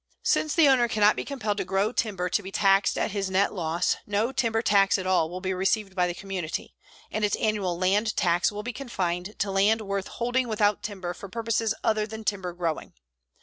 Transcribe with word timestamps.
Since 0.23 0.55
the 0.55 0.67
owner 0.67 0.87
cannot 0.87 1.15
be 1.15 1.23
compelled 1.23 1.57
to 1.59 1.63
grow 1.63 1.91
timber 1.91 2.27
to 2.27 2.41
be 2.41 2.51
taxed 2.51 2.97
at 2.97 3.11
his 3.11 3.29
net 3.29 3.53
loss, 3.53 3.97
no 4.07 4.31
timber 4.31 4.63
tax 4.63 4.97
at 4.97 5.05
all 5.05 5.29
will 5.29 5.41
be 5.41 5.53
received 5.53 5.93
by 5.95 6.07
the 6.07 6.15
community 6.15 6.73
and 7.11 7.23
its 7.23 7.35
annual 7.35 7.77
land 7.77 8.17
tax 8.17 8.51
will 8.51 8.63
be 8.63 8.73
confined 8.73 9.35
to 9.37 9.51
land 9.51 9.81
worth 9.81 10.07
holding 10.07 10.47
without 10.47 10.81
timber 10.81 11.13
for 11.13 11.29
purposes 11.29 11.75
other 11.83 12.07
than 12.07 12.23
timber 12.23 12.51
growing. 12.51 12.93